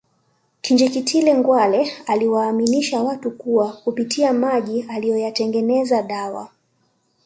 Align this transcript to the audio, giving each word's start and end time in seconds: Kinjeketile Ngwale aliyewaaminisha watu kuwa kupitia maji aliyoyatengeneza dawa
Kinjeketile 0.61 1.33
Ngwale 1.35 1.91
aliyewaaminisha 2.07 3.03
watu 3.03 3.31
kuwa 3.31 3.73
kupitia 3.73 4.33
maji 4.33 4.85
aliyoyatengeneza 4.89 6.01
dawa 6.03 6.49